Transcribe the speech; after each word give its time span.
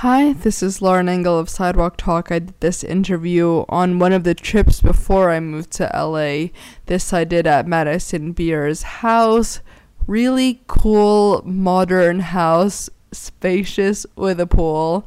Hi, 0.00 0.32
this 0.32 0.62
is 0.62 0.80
Lauren 0.80 1.10
Engel 1.10 1.38
of 1.38 1.50
Sidewalk 1.50 1.98
Talk. 1.98 2.32
I 2.32 2.38
did 2.38 2.58
this 2.60 2.82
interview 2.82 3.66
on 3.68 3.98
one 3.98 4.14
of 4.14 4.24
the 4.24 4.34
trips 4.34 4.80
before 4.80 5.30
I 5.30 5.40
moved 5.40 5.72
to 5.72 5.90
LA. 5.94 6.52
This 6.86 7.12
I 7.12 7.24
did 7.24 7.46
at 7.46 7.66
Madison 7.66 8.32
Beer's 8.32 8.80
house. 8.80 9.60
Really 10.06 10.62
cool, 10.68 11.42
modern 11.44 12.20
house, 12.20 12.88
spacious 13.12 14.06
with 14.16 14.40
a 14.40 14.46
pool. 14.46 15.06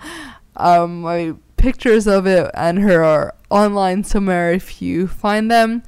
Um, 0.57 1.01
my 1.01 1.33
pictures 1.57 2.05
of 2.05 2.27
it 2.27 2.51
and 2.53 2.77
her 2.77 3.03
are 3.03 3.33
online 3.49 4.03
somewhere 4.03 4.53
if 4.53 4.79
you 4.79 5.07
find 5.07 5.49
them. 5.49 5.81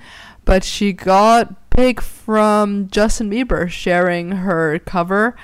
But 0.46 0.64
she 0.64 0.94
got 0.94 1.70
big 1.70 2.02
from 2.02 2.88
Justin 2.88 3.30
Bieber 3.30 3.70
sharing 3.70 4.32
her 4.32 4.80
cover 4.80 5.36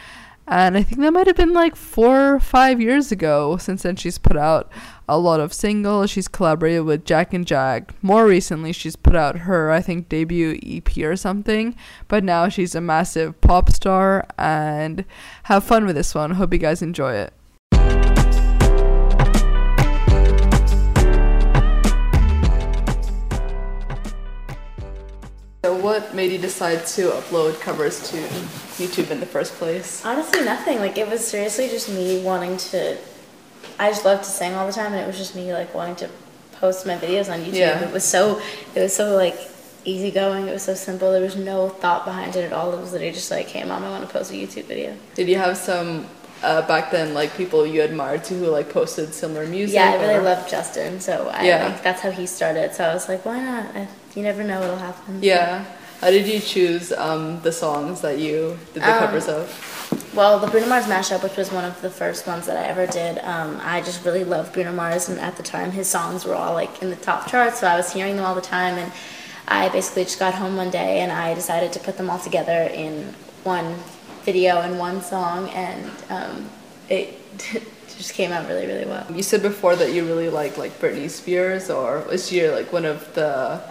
and 0.52 0.76
I 0.76 0.84
think 0.84 1.00
that 1.00 1.14
might 1.14 1.28
have 1.28 1.38
been 1.38 1.54
like 1.54 1.78
four 1.78 2.34
or 2.36 2.40
five 2.42 2.82
years 2.82 3.10
ago. 3.10 3.56
Since 3.56 3.84
then, 3.84 3.96
she's 3.96 4.18
put 4.18 4.36
out 4.36 4.70
a 5.08 5.18
lot 5.18 5.40
of 5.40 5.54
singles. 5.54 6.10
She's 6.10 6.28
collaborated 6.28 6.84
with 6.84 7.06
Jack 7.06 7.34
and 7.34 7.48
Jack. 7.48 7.94
More 8.04 8.28
recently, 8.28 8.74
she's 8.74 8.98
put 8.98 9.16
out 9.16 9.40
her, 9.40 9.72
I 9.72 9.82
think, 9.82 10.10
debut 10.10 10.60
EP 10.62 10.98
or 10.98 11.16
something. 11.16 11.74
But 12.10 12.26
now 12.26 12.50
she's 12.50 12.76
a 12.76 12.82
massive 12.82 13.40
pop 13.40 13.72
star. 13.72 14.28
And 14.38 15.06
have 15.44 15.64
fun 15.64 15.86
with 15.86 15.96
this 15.96 16.14
one. 16.14 16.32
Hope 16.32 16.52
you 16.52 16.60
guys 16.60 16.82
enjoy 16.82 17.14
it. 17.14 17.34
Made 26.22 26.32
you 26.32 26.38
decide 26.38 26.86
to 26.86 27.02
upload 27.20 27.60
covers 27.62 28.08
to 28.12 28.18
YouTube 28.78 29.10
in 29.10 29.20
the 29.20 29.26
first 29.26 29.54
place? 29.56 30.06
Honestly, 30.06 30.42
nothing. 30.46 30.78
Like, 30.78 30.96
it 30.96 31.08
was 31.10 31.26
seriously 31.28 31.68
just 31.68 31.90
me 31.90 32.24
wanting 32.24 32.58
to. 32.58 32.96
I 33.80 33.90
just 33.90 34.06
love 34.06 34.20
to 34.20 34.26
sing 34.40 34.54
all 34.54 34.68
the 34.68 34.74
time, 34.74 34.94
and 34.94 35.02
it 35.02 35.08
was 35.08 35.18
just 35.18 35.36
me 35.36 35.52
like 35.52 35.74
wanting 35.74 35.96
to 36.04 36.10
post 36.60 36.86
my 36.86 36.96
videos 36.96 37.28
on 37.34 37.40
YouTube. 37.40 37.54
Yeah. 37.56 37.84
It 37.88 37.92
was 37.92 38.04
so. 38.04 38.40
It 38.76 38.82
was 38.82 38.96
so 38.96 39.16
like 39.16 39.36
easygoing. 39.84 40.48
It 40.48 40.52
was 40.54 40.62
so 40.62 40.76
simple. 40.76 41.12
There 41.12 41.22
was 41.24 41.36
no 41.36 41.70
thought 41.70 42.06
behind 42.06 42.36
it 42.36 42.44
at 42.46 42.54
all. 42.54 42.72
It 42.72 42.80
was 42.80 42.92
literally 42.92 43.14
just 43.14 43.32
like, 43.32 43.48
hey, 43.48 43.64
mom, 43.64 43.84
I 43.84 43.90
want 43.90 44.06
to 44.08 44.14
post 44.14 44.30
a 44.32 44.36
YouTube 44.36 44.66
video. 44.66 44.96
Did 45.16 45.28
you 45.28 45.38
have 45.38 45.58
some 45.58 46.06
uh, 46.44 46.62
back 46.68 46.92
then, 46.92 47.16
like 47.16 47.36
people 47.36 47.66
you 47.66 47.82
admired 47.82 48.24
to 48.26 48.36
who 48.36 48.46
like 48.46 48.70
posted 48.70 49.12
similar 49.16 49.48
music? 49.48 49.74
Yeah, 49.74 49.90
I 49.90 49.96
really 49.96 50.16
or- 50.22 50.22
loved 50.22 50.48
Justin, 50.52 51.00
so 51.02 51.30
I 51.34 51.46
Yeah. 51.48 51.66
like 51.66 51.82
that's 51.82 52.02
how 52.06 52.12
he 52.12 52.28
started. 52.28 52.76
So 52.76 52.84
I 52.86 52.94
was 52.94 53.10
like, 53.10 53.26
why 53.26 53.40
not? 53.44 53.76
I, 53.76 53.88
you 54.16 54.22
never 54.22 54.44
know 54.44 54.60
what'll 54.60 54.76
happen. 54.90 55.24
Yeah. 55.24 55.66
How 56.02 56.10
did 56.10 56.28
you 56.28 56.40
choose 56.40 56.92
um, 56.92 57.40
the 57.42 57.52
songs 57.52 58.02
that 58.02 58.18
you 58.18 58.58
did 58.74 58.82
the 58.82 58.92
Um, 58.92 59.00
covers 59.00 59.28
of? 59.28 59.46
Well, 60.16 60.40
the 60.40 60.48
Bruno 60.48 60.66
Mars 60.66 60.86
mashup, 60.86 61.22
which 61.22 61.38
was 61.38 61.52
one 61.52 61.64
of 61.64 61.80
the 61.82 61.92
first 61.92 62.26
ones 62.26 62.48
that 62.48 62.58
I 62.58 62.68
ever 62.68 62.88
did, 62.88 63.20
um, 63.20 63.62
I 63.64 63.82
just 63.82 64.04
really 64.04 64.24
loved 64.24 64.52
Bruno 64.52 64.72
Mars, 64.74 65.10
and 65.10 65.20
at 65.20 65.38
the 65.38 65.44
time 65.44 65.72
his 65.72 65.88
songs 65.88 66.26
were 66.26 66.34
all 66.34 66.54
like 66.54 66.82
in 66.82 66.90
the 66.90 66.96
top 66.96 67.28
charts, 67.30 67.60
so 67.60 67.68
I 67.68 67.78
was 67.78 67.94
hearing 67.94 68.16
them 68.16 68.26
all 68.26 68.34
the 68.34 68.42
time, 68.42 68.80
and 68.80 68.92
I 69.48 69.70
basically 69.70 70.04
just 70.06 70.18
got 70.18 70.34
home 70.34 70.58
one 70.58 70.72
day 70.72 71.02
and 71.02 71.12
I 71.12 71.36
decided 71.36 71.72
to 71.74 71.80
put 71.80 71.98
them 71.98 72.10
all 72.10 72.20
together 72.20 72.64
in 72.74 73.14
one 73.44 73.76
video 74.24 74.62
and 74.62 74.80
one 74.80 75.02
song, 75.04 75.50
and 75.50 75.92
um, 76.10 76.50
it 76.90 77.14
just 77.96 78.16
came 78.16 78.32
out 78.32 78.48
really, 78.48 78.66
really 78.66 78.86
well. 78.86 79.06
You 79.14 79.22
said 79.22 79.44
before 79.44 79.76
that 79.76 79.94
you 79.94 80.04
really 80.04 80.30
like 80.30 80.58
like 80.58 80.80
Britney 80.80 81.12
Spears, 81.12 81.70
or 81.70 82.00
was 82.10 82.28
she 82.28 82.50
like 82.50 82.74
one 82.74 82.86
of 82.86 83.14
the 83.14 83.62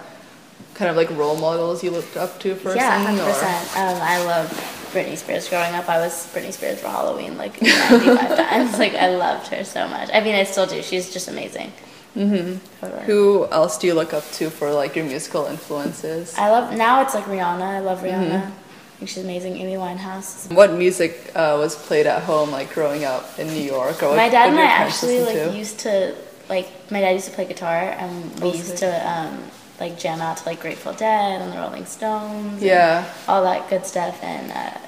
kind 0.80 0.90
of 0.90 0.96
like 0.96 1.10
role 1.10 1.36
models 1.36 1.84
you 1.84 1.90
looked 1.90 2.16
up 2.16 2.40
to 2.40 2.54
for 2.56 2.74
Yeah, 2.74 2.90
singing? 2.96 3.06
hundred 3.18 3.22
or- 3.30 3.34
percent. 3.34 3.76
Um, 3.76 3.96
I 4.02 4.24
love 4.24 4.48
Britney 4.94 5.16
Spears. 5.22 5.46
Growing 5.50 5.74
up, 5.74 5.86
I 5.90 5.98
was 5.98 6.26
Britney 6.32 6.52
Spears 6.54 6.80
for 6.80 6.88
Halloween 6.88 7.36
like 7.36 7.60
ninety-five 7.60 8.36
times. 8.48 8.78
Like 8.78 8.94
I 8.94 9.14
loved 9.14 9.48
her 9.48 9.62
so 9.62 9.86
much. 9.88 10.08
I 10.12 10.20
mean, 10.24 10.34
I 10.34 10.44
still 10.44 10.66
do. 10.66 10.80
She's 10.82 11.12
just 11.12 11.28
amazing. 11.28 11.70
Mm-hmm. 12.16 12.58
Totally. 12.80 13.04
Who 13.04 13.46
else 13.52 13.76
do 13.78 13.86
you 13.88 13.94
look 13.94 14.12
up 14.14 14.24
to 14.38 14.48
for 14.48 14.72
like 14.72 14.96
your 14.96 15.04
musical 15.04 15.44
influences? 15.46 16.34
I 16.38 16.48
love 16.50 16.74
now. 16.76 17.02
It's 17.02 17.14
like 17.14 17.24
Rihanna. 17.24 17.60
I 17.62 17.80
love 17.80 17.98
Mm-hmm. 18.00 18.32
Rihanna. 18.32 18.46
I 18.46 18.96
think 19.00 19.08
she's 19.10 19.24
amazing. 19.24 19.56
Amy 19.58 19.74
Winehouse. 19.74 20.52
What 20.54 20.72
music 20.72 21.12
uh, 21.36 21.56
was 21.60 21.76
played 21.76 22.06
at 22.06 22.22
home, 22.22 22.50
like 22.50 22.72
growing 22.74 23.04
up 23.04 23.38
in 23.38 23.46
New 23.48 23.62
York? 23.76 24.02
Or 24.02 24.16
My 24.16 24.28
dad 24.30 24.48
and 24.48 24.58
I 24.58 24.64
actually 24.64 25.20
like 25.20 25.52
to? 25.52 25.56
used 25.56 25.78
to 25.80 26.14
like. 26.48 26.66
My 26.90 27.00
dad 27.00 27.10
used 27.12 27.26
to 27.28 27.34
play 27.38 27.44
guitar, 27.44 27.80
and 28.02 28.12
we 28.40 28.48
Oh, 28.48 28.52
used 28.54 28.76
to 28.78 28.90
um, 29.08 29.38
like 29.80 29.98
jam 29.98 30.20
out 30.20 30.36
to 30.38 30.46
like 30.46 30.60
Grateful 30.60 30.92
Dead 30.92 31.40
and 31.40 31.52
the 31.52 31.56
Rolling 31.56 31.86
Stones. 31.86 32.52
and 32.54 32.62
Yeah. 32.62 33.04
all 33.26 33.42
that 33.44 33.68
good 33.70 33.84
stuff, 33.86 34.22
and 34.22 34.52
uh, 34.52 34.78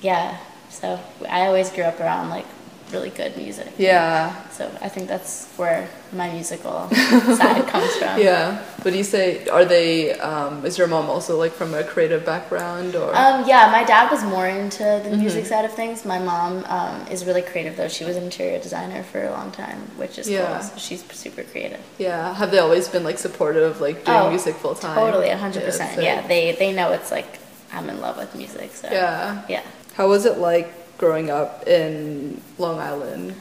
yeah. 0.00 0.36
So 0.70 1.00
I 1.28 1.46
always 1.46 1.70
grew 1.70 1.84
up 1.84 1.98
around 2.00 2.30
like 2.30 2.46
really 2.92 3.10
good 3.10 3.36
music. 3.36 3.68
Yeah. 3.78 4.34
So 4.50 4.70
I 4.80 4.88
think 4.88 5.08
that's 5.08 5.46
where 5.56 5.88
my 6.12 6.30
musical 6.32 6.88
side 6.90 7.66
comes 7.72 7.94
from. 7.96 8.18
Yeah. 8.20 8.62
Would 8.84 8.94
you 8.94 9.04
say 9.04 9.46
are 9.48 9.64
they? 9.64 10.18
Um, 10.18 10.64
is 10.66 10.76
your 10.78 10.86
mom 10.88 11.06
also 11.08 11.38
like 11.38 11.52
from 11.52 11.74
a 11.74 11.84
creative 11.84 12.24
background 12.24 12.94
or? 12.96 13.14
Um, 13.14 13.46
yeah, 13.48 13.70
my 13.70 13.84
dad 13.84 14.10
was 14.10 14.22
more 14.24 14.48
into 14.48 14.82
the 14.82 15.10
Mm-hmm. 15.10 15.20
music 15.20 15.46
side 15.46 15.64
of 15.64 15.72
things. 15.72 16.04
My 16.04 16.18
mom 16.18 16.64
um, 16.66 17.06
is 17.08 17.24
really 17.24 17.42
creative 17.42 17.76
though. 17.76 17.88
She 17.88 18.04
was 18.04 18.16
an 18.16 18.24
interior 18.24 18.58
designer 18.60 19.02
for 19.02 19.22
a 19.24 19.30
long 19.30 19.50
time, 19.52 19.78
which 19.96 20.18
is 20.18 20.28
Yeah. 20.28 20.46
cool. 20.60 20.62
So 20.62 20.78
she's 20.78 21.02
super 21.12 21.42
creative. 21.44 21.80
yeah. 21.98 22.34
Have 22.34 22.50
they 22.50 22.58
always 22.58 22.88
been 22.88 23.04
like 23.04 23.18
supportive 23.18 23.62
of 23.70 23.80
like 23.80 24.04
doing 24.04 24.18
Oh, 24.18 24.30
music 24.30 24.54
full 24.56 24.74
time? 24.74 24.94
Totally, 24.96 25.28
hundred 25.30 25.64
percent. 25.64 25.94
sick. 25.94 26.04
Yeah, 26.04 26.26
they 26.26 26.52
they 26.52 26.72
know 26.72 26.92
it's 26.92 27.10
like 27.10 27.38
I'm 27.72 27.88
in 27.88 28.00
love 28.00 28.16
with 28.16 28.34
music. 28.34 28.72
So 28.74 28.88
Yeah. 28.90 29.42
yeah. 29.48 29.62
How 29.94 30.08
was 30.08 30.24
it 30.24 30.38
like 30.38 30.72
growing 31.00 31.30
up 31.30 31.66
in 31.66 32.40
Long 32.58 32.78
Island? 32.78 33.34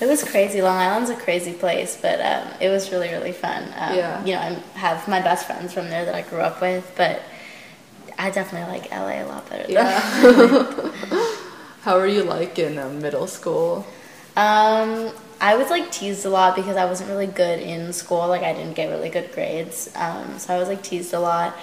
It 0.00 0.06
was 0.06 0.24
crazy. 0.24 0.60
Long 0.60 0.76
Island's 0.76 1.08
a 1.08 1.14
crazy 1.16 1.52
place, 1.52 1.96
but 2.02 2.20
um, 2.20 2.48
it 2.60 2.68
was 2.68 2.90
really, 2.90 3.08
really 3.10 3.32
fun. 3.32 3.62
Um, 3.76 3.96
Yeah. 3.96 4.24
You 4.24 4.34
know, 4.34 4.40
I 4.40 4.78
have 4.78 5.06
my 5.06 5.20
best 5.22 5.46
friends 5.46 5.72
from 5.72 5.88
there 5.88 6.04
that 6.04 6.14
I 6.14 6.22
grew 6.22 6.40
up 6.40 6.60
with, 6.60 6.92
but 6.96 7.22
I 8.18 8.30
definitely 8.30 8.76
like 8.76 8.90
LA 8.90 9.22
a 9.22 9.26
lot 9.26 9.48
better. 9.48 9.70
Yeah. 9.70 10.00
How 11.82 11.96
were 11.98 12.08
you 12.08 12.24
like 12.24 12.58
in 12.58 12.78
um, 12.78 13.00
middle 13.00 13.28
school? 13.28 13.86
Um, 14.36 15.12
I 15.40 15.54
was 15.56 15.70
like 15.70 15.92
teased 15.92 16.26
a 16.26 16.30
lot 16.30 16.56
because 16.56 16.76
I 16.76 16.86
wasn't 16.86 17.10
really 17.10 17.28
good 17.28 17.60
in 17.60 17.92
school. 17.92 18.26
Like 18.26 18.42
I 18.42 18.52
didn't 18.52 18.74
get 18.74 18.88
really 18.88 19.10
good 19.10 19.30
grades. 19.32 19.88
Um, 19.94 20.38
so 20.40 20.54
I 20.54 20.58
was 20.58 20.66
like 20.68 20.82
teased 20.82 21.14
a 21.14 21.20
lot 21.20 21.56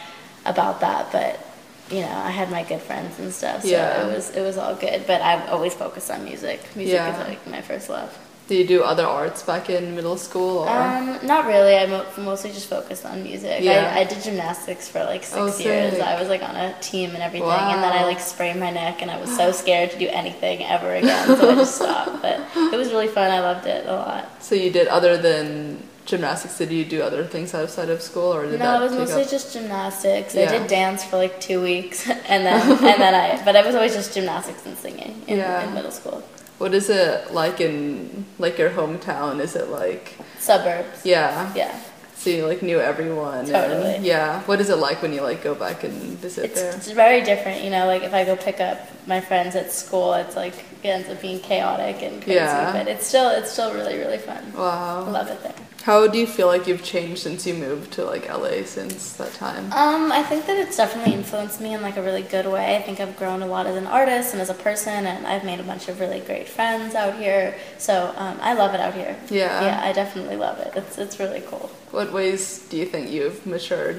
about 0.46 0.80
that. 0.80 1.12
But 1.12 1.46
you 1.92 2.02
know, 2.02 2.08
I 2.26 2.32
had 2.32 2.50
my 2.52 2.64
good 2.64 2.82
friends 2.82 3.20
and 3.20 3.34
stuff. 3.34 3.62
So 3.64 3.68
Yeah. 3.70 4.08
it 4.08 4.16
was 4.16 4.30
it 4.32 4.42
was 4.42 4.58
all 4.58 4.76
good. 4.76 5.06
But 5.08 5.22
I've 5.22 5.50
always 5.50 5.74
focused 5.74 6.10
on 6.12 6.24
music. 6.24 6.60
Music 6.76 6.96
Yeah. 6.96 7.12
is 7.22 7.28
like 7.28 7.46
my 7.48 7.62
first 7.62 7.90
love. 7.90 8.10
Did 8.48 8.58
you 8.58 8.68
do 8.80 8.84
other 8.84 9.06
arts 9.06 9.44
back 9.44 9.70
in 9.70 9.96
middle 9.96 10.18
school? 10.18 10.58
Or? 10.60 10.70
Um, 10.70 11.20
not 11.24 11.46
really. 11.46 11.78
I 11.78 11.86
mo- 11.86 12.06
mostly 12.18 12.52
just 12.52 12.68
focused 12.70 13.06
on 13.06 13.24
music. 13.24 13.62
Yeah. 13.62 13.94
I, 13.96 14.00
I 14.02 14.04
did 14.04 14.22
gymnastics 14.24 14.90
for 14.90 15.00
like 15.06 15.24
six 15.24 15.38
Oh, 15.38 15.64
years. 15.64 16.00
I 16.00 16.20
was 16.20 16.28
like 16.28 16.44
on 16.44 16.56
a 16.58 16.74
team 16.82 17.12
and 17.12 17.24
everything, 17.24 17.48
and 17.50 17.82
then 17.84 17.94
I 17.94 18.04
like 18.04 18.20
sprained 18.20 18.60
my 18.60 18.70
neck, 18.72 19.02
and 19.02 19.10
I 19.10 19.22
was 19.22 19.34
so 19.38 19.54
scared 19.54 19.92
to 19.92 19.98
do 20.00 20.08
anything 20.10 20.66
ever 20.66 20.94
again, 20.96 21.28
so 21.38 21.50
I 21.52 21.56
just 21.56 21.76
stopped. 21.82 22.22
But 22.22 22.42
it 22.74 22.76
was 22.76 22.90
really 22.92 23.08
fun. 23.08 23.32
I 23.32 23.40
loved 23.40 23.68
it 23.68 23.86
a 23.86 23.94
lot. 23.96 24.24
so 24.44 24.54
you 24.56 24.70
did 24.70 24.88
other 24.88 25.16
than 25.18 25.82
gymnastics? 26.12 26.58
Did 26.60 26.72
you 26.72 26.86
do 26.86 27.02
other 27.02 27.24
things 27.26 27.54
outside 27.56 27.90
of 27.90 28.02
school, 28.02 28.32
or 28.34 28.46
did 28.46 28.60
No, 28.60 28.78
it 28.80 28.84
was 28.88 28.94
mostly 28.94 29.24
up- 29.24 29.30
just 29.38 29.54
gymnastics. 29.54 30.36
Yeah. 30.36 30.44
I 30.44 30.58
did 30.60 30.68
dance 30.68 31.04
for 31.04 31.18
like 31.18 31.42
two 31.42 31.60
weeks, 31.64 32.08
and 32.34 32.46
then 32.46 32.62
and 32.92 33.02
then 33.06 33.16
I. 33.16 33.44
But 33.44 33.56
i 33.56 33.66
was 33.66 33.74
always 33.76 33.96
just 33.96 34.14
gymnastics 34.14 34.64
and 34.68 34.78
singing 34.78 35.24
in, 35.28 35.40
Yeah. 35.40 35.66
in 35.68 35.74
middle 35.74 35.92
school. 35.92 36.22
What 36.60 36.74
is 36.76 36.90
it 36.92 37.34
like 37.34 37.60
in 37.60 38.26
like 38.38 38.60
your 38.60 38.70
hometown? 38.70 39.40
Is 39.40 39.56
it 39.56 39.70
like 39.70 40.14
Suburbs. 40.38 41.04
yeah? 41.04 41.52
Yeah. 41.56 41.74
So 42.22 42.30
you 42.30 42.46
like 42.46 42.62
knew 42.62 42.80
everyone. 42.80 43.40
and- 43.40 43.48
Totally. 43.48 43.98
yeah. 44.08 44.42
What 44.44 44.62
is 44.62 44.70
it 44.70 44.76
like 44.78 45.02
when 45.02 45.12
you 45.12 45.22
like 45.22 45.42
go 45.44 45.56
back 45.56 45.84
and 45.84 45.94
visit 46.20 46.46
It's, 46.46 46.62
there? 46.62 46.72
it's 46.76 46.92
very 46.92 47.22
different, 47.22 47.64
you 47.64 47.72
know. 47.72 47.88
Like 47.88 48.04
if 48.04 48.14
I 48.14 48.24
go 48.24 48.36
pick 48.36 48.60
up 48.62 48.78
my 49.08 49.20
friends 49.20 49.56
at 49.56 49.72
school, 49.72 50.14
it's 50.14 50.36
like 50.36 50.54
it 50.84 50.88
ends 50.88 51.10
up 51.10 51.20
being 51.20 51.40
chaotic 51.40 52.04
and 52.04 52.22
crazy, 52.22 52.36
Yeah. 52.36 52.74
but 52.74 52.88
it's 52.88 53.08
still 53.08 53.30
it's 53.30 53.50
still 53.52 53.74
really 53.74 53.98
really 53.98 54.20
fun. 54.20 54.54
Wow. 54.54 55.10
love 55.10 55.30
it 55.30 55.42
there. 55.42 55.56
How 55.82 56.06
do 56.06 56.20
you 56.20 56.28
feel 56.28 56.46
like 56.46 56.68
you've 56.68 56.84
changed 56.84 57.24
since 57.24 57.48
you 57.48 57.56
moved 57.56 57.92
to 57.94 58.06
like 58.06 58.30
LA 58.30 58.66
since 58.66 59.14
that 59.14 59.34
time? 59.34 59.66
Um, 59.74 60.12
I 60.12 60.22
think 60.22 60.46
that 60.46 60.58
it's 60.58 60.78
definitely 60.78 61.14
influenced 61.16 61.60
me 61.60 61.74
in 61.74 61.82
like 61.82 61.98
a 61.98 62.04
really 62.04 62.22
good 62.22 62.46
way. 62.46 62.76
I 62.78 62.84
think 62.84 63.00
I've 63.00 63.18
grown 63.18 63.42
a 63.42 63.48
lot 63.48 63.66
as 63.66 63.76
an 63.76 63.88
artist 63.88 64.34
and 64.34 64.42
as 64.44 64.52
a 64.52 64.54
person, 64.54 65.08
and 65.08 65.26
I've 65.26 65.44
made 65.44 65.60
a 65.60 65.64
bunch 65.64 65.88
of 65.90 66.00
really 66.00 66.20
great 66.20 66.48
friends 66.48 66.94
out 66.94 67.16
here. 67.18 67.56
So 67.80 68.14
um, 68.16 68.38
I 68.44 68.54
love 68.54 68.76
it 68.76 68.80
out 68.80 68.94
here. 68.94 69.18
Yeah. 69.32 69.60
Yeah, 69.64 69.82
I 69.84 69.92
definitely 69.92 70.36
love 70.36 70.60
it. 70.60 70.72
It's 70.76 71.00
it's 71.00 71.20
really 71.20 71.42
cool. 71.48 71.72
What 71.92 72.14
ways 72.14 72.66
do 72.70 72.78
you 72.78 72.86
think 72.86 73.10
you've 73.12 73.46
matured? 73.46 73.98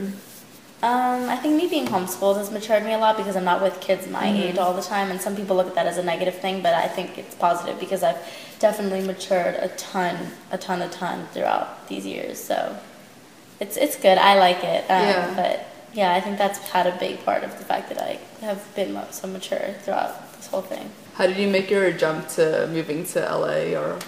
Um, 0.83 1.29
I 1.29 1.37
think 1.37 1.55
me 1.55 1.69
being 1.69 1.87
homeschooled 1.87 2.39
has 2.39 2.51
matured 2.51 2.83
me 2.85 2.93
a 2.93 2.99
lot 2.99 3.17
because 3.17 3.37
I'm 3.37 3.45
not 3.45 3.63
with 3.63 3.81
kids 3.81 4.09
my 4.09 4.27
age 4.27 4.59
all 4.59 4.75
the 4.75 4.83
time, 4.83 5.13
and 5.13 5.21
some 5.21 5.37
people 5.37 5.55
look 5.55 5.69
at 5.69 5.75
that 5.77 5.87
as 5.87 5.97
a 5.97 6.03
negative 6.03 6.35
thing, 6.35 6.61
but 6.61 6.75
I 6.75 6.89
think 6.89 7.19
it's 7.19 7.37
positive 7.37 7.79
because 7.79 8.03
I've 8.03 8.19
definitely 8.59 9.07
matured 9.07 9.55
a 9.57 9.69
ton, 9.77 10.17
a 10.51 10.59
ton, 10.59 10.83
a 10.83 10.89
ton 10.89 11.29
throughout 11.33 11.87
these 11.87 12.05
years. 12.05 12.43
So 12.43 12.77
it's 13.61 13.77
it's 13.77 13.95
good. 13.95 14.19
I 14.19 14.39
like 14.39 14.65
it. 14.65 14.83
Um, 14.91 15.03
Yeah. 15.03 15.35
But 15.37 15.67
yeah, 15.95 16.15
I 16.15 16.21
think 16.21 16.39
that's 16.39 16.59
had 16.59 16.87
a 16.87 16.99
big 16.99 17.25
part 17.25 17.45
of 17.45 17.57
the 17.59 17.65
fact 17.65 17.89
that 17.91 17.99
I 18.03 18.19
have 18.41 18.75
been 18.75 18.99
so 19.13 19.29
mature 19.29 19.75
throughout 19.83 20.33
this 20.37 20.49
whole 20.49 20.63
thing. 20.63 20.91
How 21.15 21.27
did 21.27 21.37
you 21.37 21.47
make 21.49 21.71
your 21.71 21.93
jump 21.93 22.27
to 22.31 22.67
moving 22.73 23.05
to 23.13 23.21
LA 23.21 23.79
or 23.79 23.99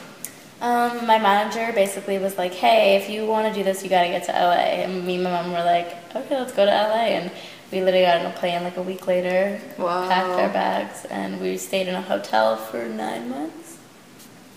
Um, 0.65 1.07
my 1.07 1.19
manager 1.19 1.71
basically 1.75 2.17
was 2.19 2.39
like, 2.39 2.55
"Hey, 2.55 2.97
if 2.97 3.11
you 3.11 3.27
want 3.27 3.47
to 3.49 3.53
do 3.53 3.63
this, 3.63 3.83
you 3.85 3.91
got 3.91 4.03
to 4.05 4.09
get 4.09 4.25
to 4.25 4.33
LA." 4.33 4.81
And 4.83 5.07
me 5.07 5.17
and 5.17 5.25
my 5.25 5.31
mom 5.31 5.53
were 5.53 5.63
like, 5.63 5.89
"Okay, 6.17 6.39
let's 6.41 6.55
go 6.55 6.65
to 6.65 6.71
LA." 6.73 7.05
And 7.21 7.31
we 7.71 7.83
literally 7.83 8.07
got 8.07 8.21
on 8.21 8.27
a 8.33 8.35
plane 8.35 8.63
like 8.65 8.79
a 8.79 8.83
week 8.83 9.07
later, 9.07 9.61
Wow. 9.77 10.09
packed 10.09 10.41
our 10.41 10.49
bags, 10.49 11.05
and 11.11 11.39
we 11.39 11.59
stayed 11.59 11.87
in 11.87 11.95
a 11.95 12.01
hotel 12.01 12.57
for 12.57 12.87
nine 12.87 13.29
months. 13.29 13.77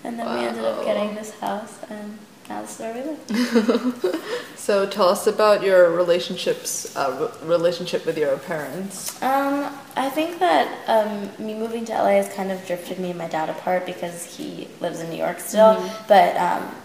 And 0.05 0.17
then 0.17 0.33
we 0.33 0.45
ended 0.45 0.63
up 0.63 0.85
getting 0.85 1.13
this 1.15 1.31
house, 1.41 1.77
and 1.89 2.17
now 2.49 2.61
this 2.61 2.75
is 2.75 2.79
where 2.79 2.93
we 2.93 3.01
live. 3.01 4.23
So 4.67 4.85
tell 4.85 5.07
us 5.07 5.27
about 5.27 5.63
your 5.63 5.91
relationships, 5.91 6.93
uh, 6.97 7.31
relationship 7.43 8.05
with 8.05 8.17
your 8.17 8.37
parents. 8.37 9.15
Um, 9.21 9.73
I 9.95 10.09
think 10.09 10.39
that 10.39 10.67
um, 10.89 11.29
me 11.39 11.53
moving 11.53 11.85
to 11.85 11.93
LA 11.93 12.19
has 12.19 12.27
kind 12.33 12.51
of 12.51 12.65
drifted 12.67 12.99
me 12.99 13.11
and 13.11 13.17
my 13.17 13.29
dad 13.29 13.49
apart 13.49 13.85
because 13.85 14.25
he 14.25 14.67
lives 14.81 14.99
in 14.99 15.09
New 15.09 15.15
York 15.15 15.39
still. 15.39 15.75
Mm-hmm. 15.75 16.07
But 16.09 16.35
um, 16.35 16.75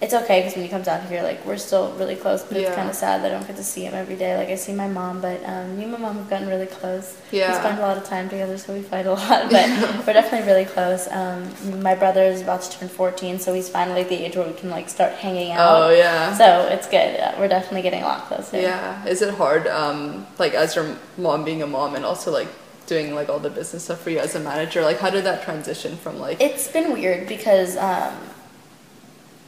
it's 0.00 0.12
okay 0.12 0.40
because 0.40 0.54
when 0.54 0.64
he 0.64 0.68
comes 0.70 0.88
out 0.88 1.02
here, 1.08 1.22
like 1.22 1.44
we're 1.46 1.56
still 1.56 1.92
really 1.92 2.16
close. 2.16 2.42
But 2.42 2.58
Yeah. 2.58 2.66
it's 2.68 2.76
kind 2.76 2.90
of 2.90 2.94
sad 2.96 3.22
that 3.22 3.30
I 3.30 3.34
don't 3.38 3.46
get 3.46 3.56
to 3.56 3.64
see 3.64 3.84
him 3.84 3.94
every 3.94 4.16
day. 4.16 4.36
Like 4.36 4.48
I 4.48 4.56
see 4.56 4.72
my 4.72 4.88
mom, 4.88 5.20
but 5.20 5.42
um, 5.46 5.76
me 5.76 5.84
and 5.84 5.92
my 5.92 5.98
mom 5.98 6.16
have 6.16 6.28
gotten 6.28 6.48
really 6.48 6.66
close. 6.66 7.16
Yeah. 7.30 7.52
We 7.52 7.58
spend 7.58 7.78
a 7.78 7.82
lot 7.82 7.96
of 7.96 8.04
time 8.04 8.28
together, 8.28 8.58
so 8.58 8.74
we 8.74 8.82
fight 8.82 9.06
a 9.06 9.12
lot. 9.12 9.50
But 9.50 10.06
we're 10.06 10.12
definitely 10.12 10.46
really 10.46 10.64
close. 10.66 11.08
Um, 11.10 11.48
my 11.82 11.94
brother 11.94 12.22
is 12.24 12.42
about 12.42 12.62
to 12.62 12.78
turn 12.78 12.88
14, 12.88 13.38
so 13.38 13.54
he's 13.54 13.68
finally 13.68 14.00
at 14.02 14.08
the 14.08 14.16
age 14.24 14.36
where 14.36 14.46
we 14.46 14.54
can 14.54 14.68
like 14.70 14.88
start 14.88 15.12
hanging 15.14 15.52
out. 15.52 15.82
Oh 15.82 15.90
yeah. 15.90 16.36
So 16.36 16.68
it's 16.70 16.88
good. 16.88 17.18
Uh, 17.20 17.34
we're 17.38 17.48
definitely 17.48 17.82
getting 17.82 18.02
a 18.02 18.06
lot 18.06 18.22
closer. 18.26 18.60
Yeah. 18.60 19.04
Is 19.06 19.22
it 19.22 19.32
hard, 19.34 19.66
um, 19.68 20.26
like 20.38 20.54
as 20.54 20.74
your 20.76 20.96
mom 21.16 21.44
being 21.44 21.62
a 21.62 21.66
mom 21.66 21.94
and 21.94 22.04
also 22.04 22.30
like 22.32 22.48
doing 22.86 23.14
like 23.14 23.28
all 23.30 23.38
the 23.38 23.48
business 23.48 23.84
stuff 23.84 24.00
for 24.02 24.10
you 24.10 24.18
as 24.18 24.34
a 24.34 24.40
manager? 24.40 24.82
Like 24.82 24.98
how 24.98 25.08
did 25.08 25.24
that 25.24 25.44
transition 25.44 25.96
from 25.96 26.18
like? 26.18 26.40
It's 26.40 26.68
been 26.68 26.92
weird 26.92 27.26
because 27.28 27.76
um, 27.78 28.12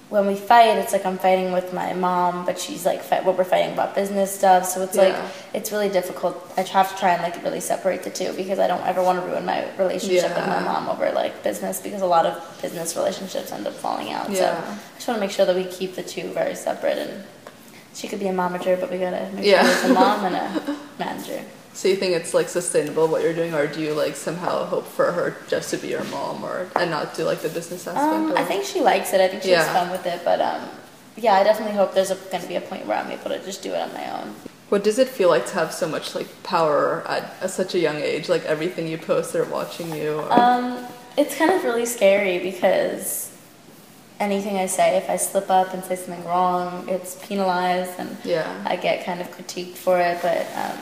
when 0.09 0.27
we 0.27 0.37
fight, 0.37 0.77
it's 0.79 0.93
like 0.93 1.05
I'm 1.05 1.19
fighting 1.19 1.53
with 1.53 1.73
my 1.73 1.93
mom, 1.93 2.47
but 2.47 2.61
she's 2.61 2.87
like 2.87 3.03
fight, 3.03 3.25
what 3.25 3.37
we're 3.37 3.43
fighting 3.45 3.73
about 3.73 3.95
business 3.97 4.33
stuff. 4.33 4.65
So 4.67 4.83
it's 4.83 4.97
like 4.97 5.17
it's 5.53 5.73
really 5.73 5.89
difficult. 5.89 6.37
I 6.57 6.63
have 6.63 6.93
to 6.93 6.97
try 6.99 7.11
and 7.15 7.23
like 7.23 7.43
really 7.43 7.61
separate 7.61 8.05
the 8.05 8.11
two 8.11 8.33
because 8.35 8.59
I 8.61 8.69
don't 8.69 8.83
ever 8.87 9.03
want 9.03 9.21
to 9.21 9.27
ruin 9.27 9.45
my 9.45 9.67
relationship 9.77 10.29
with 10.37 10.47
my 10.47 10.61
mom 10.61 10.89
over 10.89 11.11
like 11.13 11.43
business 11.43 11.81
because 11.81 12.03
a 12.03 12.07
lot 12.07 12.25
of 12.25 12.59
business 12.63 12.95
relationships 12.97 13.51
end 13.51 13.67
up 13.67 13.75
falling 13.75 14.13
out. 14.13 14.27
So 14.35 14.47
I 14.47 14.79
just 14.95 15.09
want 15.09 15.19
to 15.19 15.21
make 15.21 15.33
sure 15.33 15.45
that 15.47 15.57
we 15.57 15.65
keep 15.65 15.97
the 15.97 16.03
two 16.03 16.29
very 16.33 16.55
separate 16.55 16.99
and. 16.99 17.25
She 17.95 18.09
could 18.09 18.21
be 18.21 18.29
a 18.29 18.33
momager, 18.33 18.79
but 18.79 18.91
we 18.91 18.99
gotta 18.99 19.31
make 19.33 19.47
Yeah. 19.47 19.63
sure 19.63 19.73
there's 19.73 19.91
a 19.91 19.95
mom 19.95 20.27
and 20.27 20.37
a 20.37 20.77
manager. 20.99 21.43
So 21.77 21.89
you 21.89 21.97
think 21.97 22.15
it's 22.15 22.33
like 22.33 22.49
sustainable 22.49 23.07
what 23.07 23.23
you're 23.23 23.35
doing, 23.35 23.53
or 23.53 23.67
do 23.67 23.83
you 23.83 23.93
like 23.93 24.17
somehow 24.17 24.65
hope 24.65 24.87
for 24.87 25.13
her 25.13 25.37
just 25.47 25.71
to 25.73 25.77
be 25.77 25.89
your 25.89 26.05
mom, 26.05 26.43
or 26.43 26.71
and 26.75 26.91
not 26.91 27.15
do 27.15 27.25
like 27.25 27.41
the 27.43 27.51
business 27.51 27.87
aspect? 27.87 27.97
Um, 28.15 28.33
I 28.35 28.45
think 28.45 28.65
she 28.65 28.81
likes 28.81 29.13
it. 29.13 29.21
I 29.21 29.29
think 29.29 29.43
she 29.43 29.51
has 29.51 29.67
Yeah. 29.67 29.75
fun 29.75 29.91
with 29.91 30.07
it. 30.07 30.23
But 30.25 30.41
um, 30.41 30.63
yeah, 31.17 31.35
I 31.35 31.45
definitely 31.45 31.77
hope 31.77 31.93
there's 31.93 32.11
going 32.11 32.43
to 32.43 32.49
be 32.49 32.57
a 32.57 32.63
point 32.63 32.87
where 32.87 32.97
I'm 32.97 33.11
able 33.11 33.29
to 33.29 33.39
just 33.45 33.63
do 33.63 33.75
it 33.75 33.79
on 33.81 33.93
my 33.93 34.23
own. 34.23 34.35
What 34.71 34.85
does 34.85 34.99
it 34.99 35.07
feel 35.07 35.29
like 35.29 35.45
to 35.49 35.55
have 35.55 35.71
so 35.71 35.87
much 35.87 36.15
like 36.15 36.29
power 36.43 37.05
at, 37.07 37.35
at 37.43 37.51
such 37.51 37.75
a 37.75 37.79
young 37.79 37.97
age? 37.97 38.31
Like 38.31 38.47
everything 38.47 38.89
you 38.89 38.97
post, 38.97 39.35
they're 39.35 39.45
watching 39.45 39.95
you. 39.95 40.15
Or, 40.21 40.33
Um, 40.33 40.83
it's 41.19 41.37
kind 41.37 41.51
of 41.51 41.63
really 41.63 41.85
scary 41.85 42.39
because 42.39 43.31
anything 44.19 44.57
I 44.57 44.65
say, 44.65 44.97
if 44.97 45.11
I 45.11 45.17
slip 45.19 45.51
up 45.51 45.75
and 45.75 45.85
say 45.85 45.97
something 45.97 46.25
wrong, 46.25 46.89
it's 46.89 47.17
penalized 47.17 47.93
and 47.99 48.17
yeah. 48.25 48.51
I 48.65 48.77
get 48.77 49.05
kind 49.05 49.21
of 49.21 49.31
critiqued 49.31 49.75
for 49.77 50.01
it. 50.01 50.21
But 50.23 50.47
um, 50.57 50.79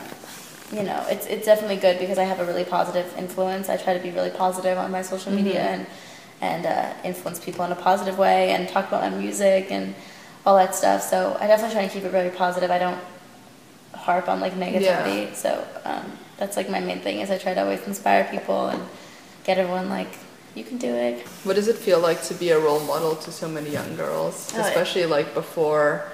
you 0.71 0.83
know, 0.83 1.05
it's 1.09 1.25
it's 1.27 1.45
definitely 1.45 1.77
good 1.77 1.99
because 1.99 2.17
I 2.17 2.23
have 2.23 2.39
a 2.39 2.45
really 2.45 2.63
positive 2.65 3.11
influence. 3.17 3.69
I 3.69 3.77
try 3.77 3.93
to 3.93 3.99
be 4.03 4.11
really 4.11 4.31
positive 4.31 4.77
on 4.77 4.91
my 4.91 5.01
social 5.01 5.31
media 5.31 5.61
and 5.61 5.85
and 6.41 6.65
uh, 6.65 6.93
influence 7.03 7.39
people 7.39 7.63
in 7.65 7.71
a 7.71 7.75
positive 7.75 8.17
way 8.17 8.51
and 8.51 8.67
talk 8.67 8.87
about 8.87 9.01
my 9.09 9.15
music 9.17 9.71
and 9.71 9.95
all 10.45 10.55
that 10.57 10.75
stuff. 10.75 11.01
So 11.01 11.37
I 11.39 11.47
definitely 11.47 11.73
try 11.75 11.87
to 11.87 11.93
keep 11.93 12.03
it 12.03 12.11
very 12.11 12.29
positive. 12.29 12.69
I 12.71 12.79
don't 12.79 12.99
harp 13.93 14.27
on 14.27 14.39
like 14.41 14.53
negativity. 14.53 15.33
So 15.33 15.65
um, 15.85 16.11
that's 16.37 16.57
like 16.57 16.69
my 16.69 16.79
main 16.79 16.99
thing 16.99 17.19
is 17.19 17.31
I 17.31 17.37
try 17.37 17.53
to 17.53 17.61
always 17.61 17.85
inspire 17.87 18.25
people 18.25 18.67
and 18.67 18.81
get 19.43 19.57
everyone 19.57 19.89
like 19.89 20.07
you 20.55 20.63
can 20.63 20.77
do 20.77 20.87
it. 20.93 21.21
What 21.43 21.55
does 21.55 21.67
it 21.67 21.75
feel 21.75 21.99
like 21.99 22.21
to 22.23 22.33
be 22.33 22.49
a 22.51 22.59
role 22.59 22.79
model 22.81 23.15
to 23.17 23.31
so 23.31 23.47
many 23.47 23.69
young 23.71 23.95
girls, 23.95 24.51
Oh, 24.53 24.59
yeah. 24.59 24.67
especially 24.67 25.05
like 25.05 25.33
before, 25.33 26.05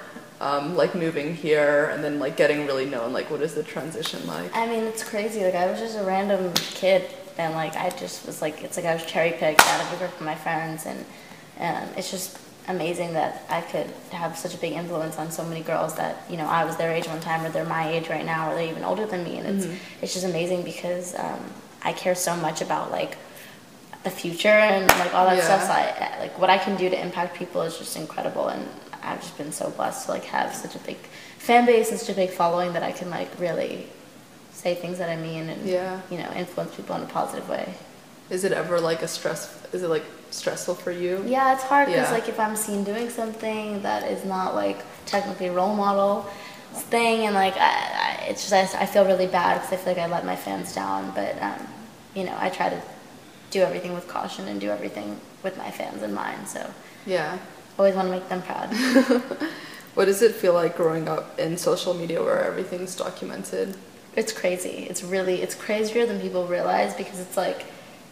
um, 0.42 0.74
like 0.74 0.94
moving 0.96 1.36
here 1.36 1.88
and 1.94 2.02
then 2.02 2.18
like 2.18 2.36
getting 2.36 2.66
really 2.66 2.84
known? 2.84 3.12
Like, 3.12 3.30
what 3.30 3.40
is 3.40 3.54
the 3.54 3.62
transition 3.62 4.26
like? 4.26 4.54
I 4.54 4.66
mean, 4.66 4.84
it's 4.84 5.04
crazy. 5.04 5.44
Like 5.44 5.54
I 5.54 5.70
was 5.70 5.78
just 5.78 5.96
a 5.96 6.02
random 6.02 6.52
kid, 6.54 7.08
and 7.38 7.54
like 7.54 7.76
I 7.76 7.90
just 7.90 8.26
was 8.26 8.42
like, 8.42 8.62
it's 8.62 8.76
like 8.76 8.84
I 8.84 8.94
was 8.94 9.06
cherry 9.06 9.30
picked 9.30 9.60
out 9.60 9.80
of 9.80 9.92
a 9.94 9.96
group 9.96 10.12
of 10.12 10.20
my 10.20 10.34
friends, 10.34 10.84
and 10.84 10.98
um, 11.60 11.88
it's 11.96 12.10
just 12.10 12.38
amazing 12.68 13.12
that 13.14 13.44
I 13.48 13.60
could 13.60 13.86
have 14.10 14.36
such 14.36 14.54
a 14.54 14.58
big 14.58 14.72
influence 14.72 15.16
on 15.16 15.30
so 15.30 15.44
many 15.44 15.62
girls 15.62 15.94
that 15.94 16.24
you 16.28 16.36
know 16.36 16.46
I 16.46 16.64
was 16.64 16.76
their 16.76 16.90
age 16.90 17.06
one 17.06 17.20
time, 17.20 17.46
or 17.46 17.48
they're 17.48 17.64
my 17.64 17.88
age 17.88 18.08
right 18.08 18.26
now, 18.26 18.50
or 18.50 18.56
they're 18.56 18.68
even 18.68 18.82
older 18.82 19.06
than 19.06 19.22
me, 19.22 19.38
and 19.38 19.46
it's 19.46 19.66
it's 20.02 20.12
just 20.12 20.26
amazing 20.26 20.64
because 20.64 21.14
um, 21.18 21.40
I 21.84 21.92
care 21.92 22.16
so 22.16 22.34
much 22.34 22.60
about 22.60 22.90
like 22.90 23.16
the 24.04 24.10
future 24.10 24.48
and 24.48 24.86
like 24.98 25.14
all 25.14 25.26
that 25.26 25.36
Yeah. 25.36 25.44
stuff. 25.44 25.62
So 25.66 25.72
I, 25.72 26.18
like 26.20 26.38
what 26.38 26.50
I 26.50 26.58
can 26.58 26.76
do 26.76 26.88
to 26.90 27.00
impact 27.00 27.36
people 27.36 27.62
is 27.62 27.78
just 27.78 27.96
incredible, 27.96 28.48
and 28.48 28.68
I've 29.02 29.20
just 29.20 29.36
been 29.38 29.52
so 29.52 29.70
blessed 29.70 30.06
to 30.06 30.12
like 30.12 30.24
have 30.24 30.54
such 30.54 30.74
a 30.74 30.78
big 30.80 30.96
fan 31.38 31.66
base 31.66 31.90
and 31.90 31.98
such 31.98 32.10
a 32.10 32.14
big 32.14 32.30
following 32.30 32.72
that 32.72 32.82
I 32.82 32.92
can 32.92 33.10
like 33.10 33.28
really 33.38 33.86
say 34.52 34.74
things 34.74 34.98
that 34.98 35.08
I 35.08 35.16
mean 35.16 35.48
and 35.48 35.66
Yeah. 35.66 36.00
you 36.10 36.18
know 36.18 36.30
influence 36.36 36.74
people 36.74 36.94
in 36.96 37.02
a 37.02 37.06
positive 37.06 37.48
way. 37.48 37.74
Is 38.30 38.44
it 38.44 38.52
ever 38.52 38.80
like 38.80 39.02
a 39.02 39.08
stress? 39.08 39.54
Is 39.72 39.82
it 39.82 39.88
like 39.88 40.04
stressful 40.30 40.76
for 40.76 40.90
you? 40.90 41.22
Yeah, 41.26 41.52
it's 41.54 41.64
hard 41.64 41.86
because 41.88 42.08
Yeah. 42.08 42.12
like 42.18 42.28
if 42.28 42.38
I'm 42.40 42.56
seen 42.56 42.84
doing 42.84 43.10
something 43.10 43.82
that 43.82 44.10
is 44.10 44.24
not 44.24 44.54
like 44.54 44.78
technically 45.06 45.48
a 45.48 45.52
role 45.52 45.74
model 45.74 46.26
thing, 46.90 47.26
and 47.26 47.34
like 47.34 47.54
I, 47.56 47.70
I, 48.20 48.24
it's 48.30 48.48
just 48.48 48.74
I, 48.74 48.82
I 48.82 48.86
feel 48.86 49.04
really 49.04 49.26
bad 49.26 49.60
because 49.60 49.72
I 49.72 49.76
feel 49.76 49.92
like 49.94 50.02
I 50.02 50.06
let 50.06 50.24
my 50.24 50.36
fans 50.36 50.74
down. 50.74 51.12
But 51.14 51.40
um, 51.42 51.66
you 52.14 52.24
know, 52.24 52.34
I 52.38 52.48
try 52.48 52.68
to 52.70 52.80
do 53.52 53.60
everything 53.60 53.94
with 53.94 54.08
caution 54.08 54.48
and 54.48 54.60
do 54.60 54.70
everything 54.70 55.20
with 55.44 55.56
my 55.56 55.70
fans 55.70 56.02
in 56.02 56.12
mind. 56.12 56.48
So 56.48 56.68
Yeah. 57.06 57.38
always 57.78 57.94
want 57.94 58.08
to 58.08 58.12
make 58.12 58.28
them 58.28 58.42
proud. 58.42 58.68
What 59.94 60.06
does 60.06 60.22
it 60.22 60.34
feel 60.34 60.54
like 60.54 60.74
growing 60.74 61.06
up 61.06 61.38
in 61.38 61.58
social 61.58 61.92
media 61.92 62.22
where 62.22 62.42
everything's 62.42 62.96
documented? 62.96 63.76
It's 64.16 64.32
crazy. 64.32 64.86
It's 64.88 65.02
really 65.04 65.42
it's 65.42 65.54
crazier 65.54 66.06
than 66.06 66.18
people 66.18 66.46
realize 66.46 66.94
because 66.94 67.20
it's 67.20 67.36
like 67.36 67.66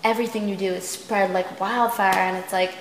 everything 0.05 0.47
you 0.47 0.57
do 0.57 0.67
is 0.67 0.87
spread 0.87 1.31
like 1.33 1.59
wildfire 1.59 2.15
and 2.15 2.37
it's 2.37 2.53
like 2.53 2.73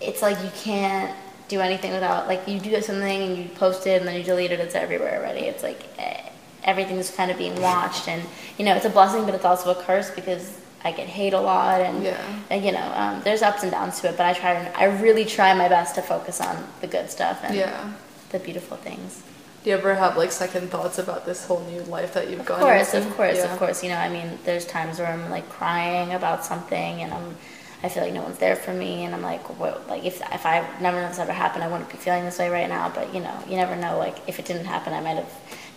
it's 0.00 0.22
like 0.22 0.40
you 0.44 0.50
can't 0.62 1.12
do 1.48 1.60
anything 1.60 1.92
without 1.92 2.28
like 2.28 2.46
you 2.46 2.60
do 2.60 2.80
something 2.80 3.22
and 3.22 3.36
you 3.36 3.48
post 3.56 3.84
it 3.88 3.98
and 4.00 4.06
then 4.06 4.14
you 4.16 4.22
delete 4.22 4.52
it 4.52 4.60
it's 4.60 4.76
everywhere 4.76 5.18
already. 5.18 5.40
It's 5.40 5.64
like 5.64 5.80
eh, 5.98 6.22
everything's 6.62 7.10
kind 7.10 7.32
of 7.32 7.36
being 7.38 7.60
watched 7.60 8.06
and 8.06 8.22
you 8.58 8.64
know 8.64 8.76
it's 8.76 8.84
a 8.86 8.90
blessing 8.90 9.24
but 9.26 9.34
it's 9.34 9.44
also 9.44 9.70
a 9.70 9.82
curse 9.82 10.08
because 10.12 10.56
I 10.82 10.92
get 10.92 11.06
hate 11.08 11.32
a 11.34 11.40
lot 11.40 11.80
and, 11.80 12.02
Yeah. 12.02 12.16
and 12.48 12.64
you 12.64 12.72
know 12.72 12.92
um, 12.94 13.20
there's 13.22 13.42
ups 13.42 13.62
and 13.62 13.70
downs 13.70 14.00
to 14.00 14.08
it 14.08 14.16
but 14.16 14.24
I 14.26 14.32
try 14.32 14.54
to, 14.54 14.78
I 14.78 14.84
really 14.84 15.24
try 15.24 15.52
my 15.54 15.68
best 15.68 15.94
to 15.96 16.02
focus 16.02 16.40
on 16.40 16.56
the 16.80 16.86
good 16.86 17.10
stuff 17.10 17.40
and 17.44 17.54
Yeah. 17.54 17.92
the 18.30 18.38
beautiful 18.38 18.76
things. 18.78 19.22
Do 19.62 19.68
you 19.68 19.76
ever 19.76 19.94
have 19.94 20.16
like 20.16 20.32
second 20.32 20.70
thoughts 20.70 20.98
about 20.98 21.26
this 21.26 21.44
whole 21.44 21.60
new 21.70 21.82
life 21.82 22.14
that 22.14 22.30
you've 22.30 22.40
Of 22.40 22.46
gone 22.46 22.60
course, 22.60 22.94
into? 22.94 23.06
of 23.08 23.14
course, 23.14 23.36
Yeah. 23.36 23.52
of 23.52 23.58
course. 23.58 23.82
You 23.82 23.90
know, 23.90 23.98
I 23.98 24.08
mean, 24.08 24.38
there's 24.44 24.64
times 24.64 24.98
where 24.98 25.08
I'm 25.08 25.28
like 25.28 25.46
crying 25.50 26.14
about 26.14 26.46
something, 26.46 27.02
and 27.02 27.12
I'm, 27.12 27.36
I 27.82 27.90
feel 27.90 28.02
like 28.02 28.14
no 28.14 28.22
one's 28.22 28.38
there 28.38 28.56
for 28.56 28.72
me, 28.72 29.04
and 29.04 29.14
I'm 29.14 29.20
like, 29.20 29.42
what? 29.58 29.86
Like 29.86 30.02
if 30.06 30.22
if 30.32 30.46
I 30.46 30.66
never 30.80 30.98
know 31.02 31.08
this 31.08 31.18
ever 31.18 31.32
happened, 31.32 31.62
I 31.62 31.68
wouldn't 31.68 31.90
be 31.90 31.98
feeling 31.98 32.24
this 32.24 32.38
way 32.38 32.48
right 32.48 32.70
now. 32.70 32.90
But 32.94 33.12
you 33.14 33.20
know, 33.20 33.36
you 33.46 33.56
never 33.56 33.76
know. 33.76 33.98
Like 33.98 34.16
if 34.26 34.38
it 34.38 34.46
didn't 34.46 34.64
happen, 34.64 34.94
I 34.94 35.00
might 35.00 35.16
have 35.16 35.32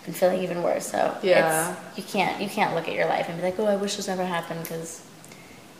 been 0.06 0.14
feeling 0.14 0.42
even 0.44 0.64
worse. 0.64 0.88
So 0.88 1.18
Yeah. 1.24 1.76
it's, 1.96 1.98
you 1.98 2.04
can't 2.04 2.42
you 2.42 2.50
can't 2.50 2.76
look 2.76 2.88
at 2.88 2.94
your 2.94 3.06
life 3.08 3.28
and 3.30 3.38
be 3.38 3.44
like, 3.44 3.58
oh, 3.60 3.66
I 3.66 3.76
wish 3.76 3.96
this 3.96 4.08
never 4.08 4.26
happened, 4.26 4.62
because 4.64 5.02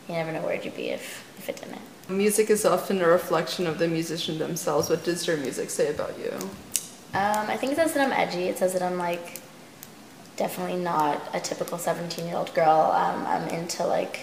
you 0.08 0.16
never 0.16 0.32
know 0.32 0.42
where 0.42 0.56
you'd 0.62 0.76
be 0.76 0.90
if 0.90 1.24
if 1.38 1.50
it 1.50 1.58
didn't. 1.58 1.82
Music 2.10 2.50
is 2.50 2.66
often 2.66 3.02
a 3.02 3.08
reflection 3.08 3.66
of 3.68 3.78
the 3.80 3.88
musician 3.88 4.38
themselves. 4.38 4.90
What 4.90 5.04
does 5.06 5.26
your 5.26 5.38
music 5.38 5.70
say 5.70 5.90
about 5.90 6.18
you? 6.20 6.32
Um, 7.14 7.46
I 7.50 7.58
think 7.58 7.72
it 7.72 7.76
says 7.76 7.94
that 7.94 8.06
I'm 8.06 8.12
edgy. 8.12 8.44
It 8.46 8.58
says 8.58 8.74
that 8.74 8.82
I'm 8.82 8.98
like 8.98 9.40
definitely 10.36 10.78
not 10.82 11.22
a 11.34 11.40
typical 11.40 11.78
17 11.78 12.26
year 12.26 12.36
old 12.36 12.54
girl. 12.54 12.92
Um, 12.92 13.26
I'm 13.26 13.48
into 13.50 13.86
like 13.86 14.20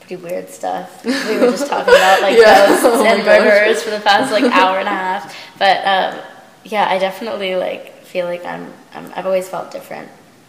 pretty 0.00 0.16
weird 0.16 0.48
stuff. 0.50 1.04
We 1.04 1.10
were 1.38 1.50
just 1.50 1.66
talking 1.66 1.94
about 1.94 2.22
like 2.22 2.38
Yeah. 2.38 2.66
ghosts 2.66 2.84
Oh 2.84 3.04
and 3.04 3.24
gosh. 3.24 3.82
for 3.82 3.90
the 3.90 4.00
past 4.00 4.32
like 4.32 4.44
hour 4.44 4.78
and 4.78 4.88
a 4.88 4.90
half. 4.92 5.36
But 5.58 5.78
um, 5.86 6.20
yeah, 6.64 6.88
I 6.88 6.98
definitely 6.98 7.56
like 7.56 7.93
feel 8.14 8.26
like 8.26 8.44
I'm, 8.44 8.72
I'm. 8.94 9.12
I've 9.16 9.26
always 9.26 9.48
felt 9.48 9.72
different 9.72 10.08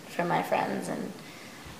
from 0.09 0.27
my 0.27 0.43
friends, 0.43 0.87
and 0.87 1.11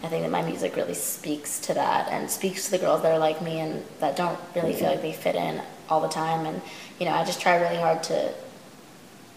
I 0.03 0.07
think 0.07 0.23
that 0.23 0.31
my 0.31 0.41
music 0.41 0.75
really 0.75 0.95
speaks 0.95 1.59
to 1.67 1.75
that 1.75 2.09
and 2.09 2.27
speaks 2.29 2.65
to 2.65 2.71
the 2.71 2.79
girls 2.79 3.03
that 3.03 3.11
are 3.11 3.19
like 3.19 3.39
me 3.43 3.59
and 3.59 3.85
that 3.99 4.15
don't 4.15 4.39
really 4.55 4.73
feel 4.73 4.89
like 4.89 5.03
they 5.03 5.13
fit 5.13 5.35
in 5.35 5.61
all 5.87 6.01
the 6.01 6.07
time. 6.07 6.47
And 6.47 6.59
you 6.99 7.05
know, 7.05 7.11
I 7.13 7.23
just 7.23 7.39
try 7.39 7.57
really 7.61 7.77
hard 7.77 8.01
to 8.05 8.33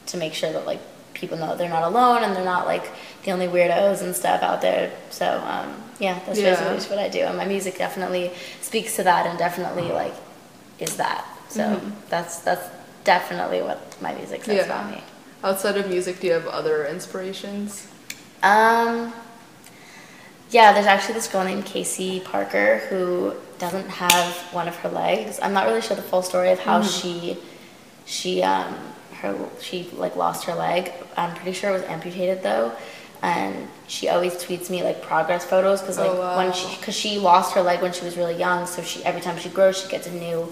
to 0.06 0.16
make 0.16 0.32
sure 0.32 0.50
that 0.50 0.64
like 0.64 0.80
people 1.12 1.36
know 1.36 1.54
they're 1.54 1.68
not 1.68 1.82
alone 1.82 2.22
and 2.24 2.34
they're 2.34 2.46
not 2.56 2.64
like 2.66 2.90
the 3.24 3.30
only 3.32 3.46
weirdos 3.46 4.00
and 4.00 4.16
stuff 4.16 4.42
out 4.42 4.62
there. 4.62 4.90
So 5.10 5.26
um, 5.46 5.74
yeah, 5.98 6.18
that's 6.24 6.38
Yeah. 6.38 6.52
basically 6.52 6.76
just 6.76 6.88
what 6.88 6.98
I 6.98 7.10
do, 7.10 7.20
and 7.20 7.36
my 7.36 7.44
music 7.44 7.76
definitely 7.76 8.30
speaks 8.62 8.96
to 8.96 9.02
that 9.02 9.26
and 9.26 9.38
definitely 9.38 9.92
like 9.92 10.14
is 10.78 10.96
that. 10.96 11.26
So 11.50 11.60
Mhm. 11.62 11.92
that's 12.08 12.38
that's 12.38 12.66
definitely 13.04 13.60
what 13.60 13.78
my 14.00 14.14
music 14.14 14.44
says 14.44 14.56
Yeah. 14.56 14.64
about 14.64 14.90
me. 14.90 15.02
Outside 15.42 15.76
of 15.76 15.88
music, 15.88 16.20
do 16.20 16.26
you 16.26 16.32
have 16.32 16.46
other 16.46 16.86
inspirations? 16.86 17.86
Um, 18.42 19.12
yeah, 20.50 20.72
there's 20.72 20.86
actually 20.86 21.14
this 21.14 21.28
girl 21.28 21.44
named 21.44 21.64
Casey 21.64 22.20
Parker 22.20 22.78
who 22.88 23.34
doesn't 23.58 23.88
have 23.88 24.34
one 24.52 24.66
of 24.68 24.76
her 24.76 24.88
legs. 24.88 25.38
I'm 25.42 25.52
not 25.52 25.66
really 25.66 25.80
sure 25.80 25.96
the 25.96 26.02
full 26.02 26.22
story 26.22 26.50
of 26.50 26.58
how 26.60 26.82
she 26.82 27.36
she 28.06 28.42
um 28.42 28.74
her 29.20 29.36
she 29.60 29.88
like 29.94 30.16
lost 30.16 30.44
her 30.44 30.54
leg. 30.54 30.92
I'm 31.16 31.34
pretty 31.34 31.52
sure 31.52 31.70
it 31.70 31.74
was 31.74 31.82
amputated 31.84 32.42
though. 32.42 32.72
And 33.20 33.68
she 33.88 34.08
always 34.08 34.34
tweets 34.34 34.70
me 34.70 34.82
like 34.84 35.02
progress 35.02 35.44
photos 35.44 35.80
because 35.80 35.98
like 35.98 36.10
Oh, 36.10 36.18
wow. 36.20 36.36
when 36.36 36.52
she 36.52 36.74
because 36.76 36.94
she 36.96 37.18
lost 37.18 37.54
her 37.54 37.62
leg 37.62 37.82
when 37.82 37.92
she 37.92 38.04
was 38.04 38.16
really 38.16 38.36
young, 38.36 38.66
so 38.66 38.82
she 38.82 39.04
every 39.04 39.20
time 39.20 39.38
she 39.38 39.48
grows 39.50 39.80
she 39.82 39.88
gets 39.88 40.06
a 40.06 40.12
new 40.12 40.46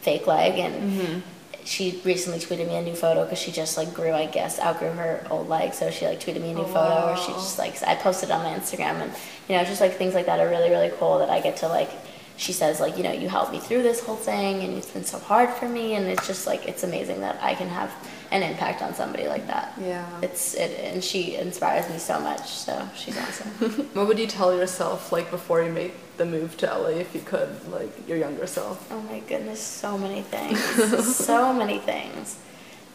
fake 0.00 0.26
leg 0.26 0.58
and 0.58 1.22
she 1.66 2.00
recently 2.04 2.38
tweeted 2.38 2.68
me 2.68 2.76
a 2.76 2.82
new 2.82 2.94
photo 2.94 3.24
because 3.24 3.40
she 3.40 3.50
just 3.50 3.76
like 3.76 3.92
grew, 3.92 4.12
I 4.12 4.26
guess, 4.26 4.60
outgrew 4.60 4.92
her 4.92 5.26
old 5.30 5.48
leg. 5.48 5.74
So 5.74 5.90
she 5.90 6.06
like 6.06 6.20
tweeted 6.20 6.40
me 6.40 6.52
a 6.52 6.54
new 6.54 6.60
Oh, 6.60 6.66
photo, 6.66 7.12
or 7.12 7.16
she 7.16 7.32
just 7.32 7.58
like 7.58 7.82
I 7.82 7.96
posted 7.96 8.30
on 8.30 8.42
my 8.44 8.56
Instagram, 8.56 9.02
and 9.02 9.12
you 9.48 9.56
know, 9.56 9.64
just 9.64 9.80
like 9.80 9.94
things 9.94 10.14
like 10.14 10.26
that 10.26 10.38
are 10.38 10.48
really 10.48 10.70
really 10.70 10.90
cool 10.98 11.18
that 11.18 11.28
I 11.28 11.40
get 11.40 11.56
to 11.58 11.68
like. 11.68 11.90
She 12.36 12.52
says 12.52 12.80
like 12.80 12.96
you 12.96 13.02
know 13.02 13.12
you 13.12 13.28
helped 13.28 13.50
me 13.52 13.58
through 13.58 13.82
this 13.82 14.00
whole 14.00 14.16
thing, 14.16 14.62
and 14.62 14.74
it's 14.74 14.90
been 14.90 15.04
so 15.04 15.18
hard 15.18 15.50
for 15.50 15.68
me, 15.68 15.94
and 15.94 16.06
it's 16.06 16.26
just 16.26 16.46
like 16.46 16.68
it's 16.68 16.84
amazing 16.84 17.20
that 17.20 17.42
I 17.42 17.54
can 17.54 17.68
have 17.68 17.92
an 18.30 18.42
impact 18.42 18.82
on 18.82 18.94
somebody 18.94 19.28
like 19.28 19.46
that. 19.46 19.72
Yeah. 19.80 20.06
It's 20.22 20.54
it, 20.54 20.78
and 20.80 21.02
she 21.02 21.36
inspires 21.36 21.88
me 21.90 21.98
so 21.98 22.20
much. 22.20 22.48
So 22.48 22.88
she's 22.96 23.16
awesome. 23.16 23.50
What 23.94 24.06
would 24.08 24.18
you 24.18 24.26
tell 24.26 24.56
yourself 24.56 25.12
like 25.12 25.30
before 25.30 25.62
you 25.62 25.72
made 25.72 25.92
the 26.16 26.26
move 26.26 26.56
to 26.58 26.66
LA 26.66 26.88
if 26.88 27.14
you 27.14 27.20
could, 27.20 27.68
like 27.70 28.08
your 28.08 28.18
younger 28.18 28.46
self? 28.46 28.90
Oh 28.90 29.00
my 29.02 29.20
goodness, 29.20 29.60
so 29.60 29.96
many 29.96 30.22
things. 30.22 30.60
so 31.16 31.52
many 31.52 31.78
things. 31.78 32.38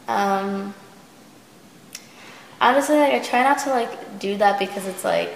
Um, 0.08 0.74
honestly, 2.60 2.96
like 2.96 3.14
I 3.14 3.18
try 3.20 3.42
not 3.42 3.58
to 3.60 3.70
like 3.70 4.18
do 4.18 4.36
that 4.38 4.58
because 4.58 4.86
it's 4.86 5.04
like 5.04 5.30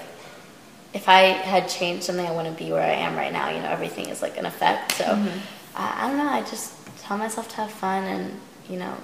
if 0.92 1.08
I 1.08 1.20
had 1.20 1.68
changed 1.68 2.04
something, 2.04 2.26
I 2.26 2.32
wouldn't 2.32 2.58
be 2.58 2.70
where 2.72 2.82
I 2.82 2.94
am 2.94 3.16
right 3.16 3.32
now. 3.32 3.50
You 3.50 3.60
know, 3.60 3.68
everything 3.68 4.08
is 4.08 4.22
like 4.22 4.36
an 4.38 4.46
effect. 4.46 4.92
So 4.92 5.04
I, 5.74 6.04
I 6.04 6.08
don't 6.08 6.18
know. 6.18 6.28
I 6.28 6.40
just 6.42 6.74
tell 6.98 7.16
myself 7.16 7.48
to 7.50 7.56
have 7.56 7.70
fun 7.70 8.04
and 8.04 8.40
you 8.68 8.78
know 8.78 8.94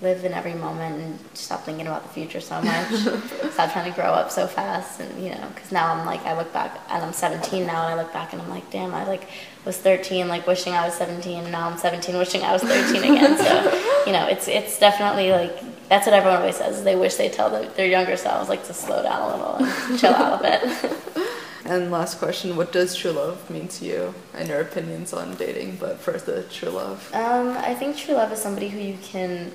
live 0.00 0.24
in 0.24 0.32
every 0.32 0.54
moment 0.54 1.00
and 1.00 1.18
stop 1.34 1.64
thinking 1.64 1.86
about 1.86 2.02
the 2.02 2.08
future 2.08 2.40
so 2.40 2.60
much. 2.60 2.90
stop 3.52 3.72
trying 3.72 3.90
to 3.90 3.94
grow 3.94 4.10
up 4.10 4.30
so 4.30 4.46
fast 4.46 5.00
and 5.00 5.22
you 5.22 5.30
know 5.30 5.48
because 5.54 5.70
now 5.72 5.94
I'm 5.94 6.04
like 6.04 6.24
I 6.26 6.36
look 6.36 6.52
back 6.52 6.80
and 6.90 7.04
I'm 7.04 7.12
17 7.12 7.66
now 7.66 7.86
and 7.86 7.98
I 7.98 8.02
look 8.02 8.12
back 8.12 8.32
and 8.32 8.42
I'm 8.42 8.50
like 8.50 8.68
damn 8.70 8.94
I 8.94 9.06
like 9.06 9.28
was 9.64 9.78
13 9.78 10.28
like 10.28 10.46
wishing 10.46 10.72
I 10.72 10.84
was 10.84 10.94
17 10.94 11.44
and 11.44 11.52
now 11.52 11.68
I'm 11.68 11.78
17 11.78 12.16
wishing 12.16 12.42
I 12.42 12.52
was 12.52 12.62
13 12.62 13.02
again. 13.02 13.38
so 13.38 14.04
you 14.06 14.12
know 14.12 14.26
it's 14.26 14.48
it's 14.48 14.78
definitely 14.78 15.30
like 15.30 15.58
that's 15.88 16.06
what 16.06 16.14
everyone 16.14 16.40
always 16.40 16.56
says. 16.56 16.82
They 16.82 16.96
wish 16.96 17.16
they 17.16 17.28
tell 17.28 17.50
their, 17.50 17.68
their 17.70 17.86
younger 17.86 18.16
selves 18.16 18.48
like 18.48 18.64
to 18.66 18.74
slow 18.74 19.02
down 19.02 19.20
a 19.20 19.36
little 19.36 19.56
and 19.56 19.98
chill 19.98 20.14
out 20.14 20.40
a 20.40 20.42
bit. 20.42 21.00
And 21.66 21.90
last 21.90 22.18
question, 22.18 22.56
what 22.56 22.72
does 22.72 22.94
true 22.94 23.12
love 23.12 23.48
mean 23.48 23.68
to 23.68 23.86
you? 23.86 24.14
And 24.34 24.48
your 24.48 24.60
opinions 24.60 25.14
on 25.14 25.34
dating, 25.36 25.76
but 25.76 25.98
first 25.98 26.26
the 26.26 26.42
true 26.42 26.68
love. 26.68 27.10
Um, 27.14 27.56
I 27.56 27.74
think 27.74 27.96
true 27.96 28.14
love 28.14 28.30
is 28.32 28.38
somebody 28.38 28.68
who 28.68 28.78
you 28.78 28.98
can 29.02 29.50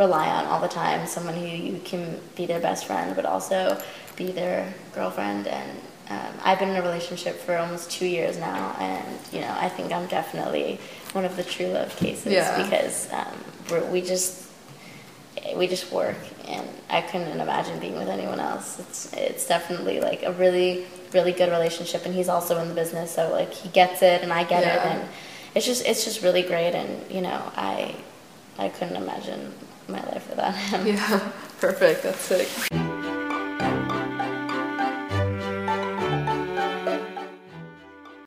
rely 0.00 0.28
on 0.28 0.46
all 0.46 0.60
the 0.60 0.74
time, 0.82 1.06
someone 1.06 1.34
who 1.34 1.46
you 1.46 1.78
can 1.84 2.18
be 2.34 2.46
their 2.46 2.58
best 2.58 2.86
friend, 2.86 3.14
but 3.14 3.24
also 3.26 3.80
be 4.16 4.32
their 4.32 4.72
girlfriend. 4.94 5.46
And 5.46 5.78
um, 6.08 6.32
I've 6.42 6.58
been 6.58 6.70
in 6.70 6.76
a 6.76 6.82
relationship 6.82 7.36
for 7.36 7.56
almost 7.56 7.90
two 7.90 8.06
years 8.06 8.38
now, 8.38 8.74
and 8.80 9.06
you 9.30 9.40
know, 9.42 9.54
I 9.60 9.68
think 9.68 9.92
I'm 9.92 10.06
definitely 10.08 10.80
one 11.12 11.24
of 11.24 11.36
the 11.36 11.44
true 11.44 11.66
love 11.68 11.94
cases 11.96 12.32
Yeah. 12.32 12.60
because 12.62 13.12
um, 13.12 13.34
we're, 13.70 13.84
we 13.90 14.00
just 14.00 14.48
we 15.54 15.66
just 15.68 15.92
work, 15.92 16.16
and 16.48 16.66
I 16.88 17.02
couldn't 17.02 17.38
imagine 17.40 17.78
being 17.78 17.96
with 17.96 18.08
anyone 18.08 18.40
else. 18.40 18.80
It's 18.80 19.12
it's 19.12 19.46
definitely 19.46 20.00
like 20.00 20.22
a 20.24 20.32
really 20.32 20.86
really 21.12 21.32
good 21.32 21.50
relationship, 21.50 22.06
and 22.06 22.14
he's 22.14 22.28
also 22.28 22.58
in 22.62 22.68
the 22.68 22.74
business, 22.74 23.14
so 23.14 23.30
like 23.30 23.52
he 23.52 23.68
gets 23.68 24.00
it, 24.02 24.22
and 24.22 24.32
I 24.32 24.44
get 24.44 24.62
it, 24.62 24.80
and 24.90 25.08
it's 25.54 25.66
just 25.66 25.86
it's 25.86 26.04
just 26.04 26.22
really 26.22 26.42
great, 26.42 26.74
and 26.74 26.90
you 27.10 27.20
know 27.20 27.40
I 27.56 27.94
I 28.58 28.68
couldn't 28.70 28.96
imagine 28.96 29.52
my 29.92 30.02
life 30.06 30.28
without 30.28 30.54
him. 30.54 30.86
Yeah, 30.86 31.32
perfect. 31.60 32.02
That's 32.02 32.20
sick. 32.20 32.89